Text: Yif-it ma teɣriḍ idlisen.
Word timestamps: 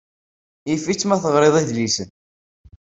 Yif-it 0.69 1.03
ma 1.05 1.21
teɣriḍ 1.23 1.55
idlisen. 1.57 2.09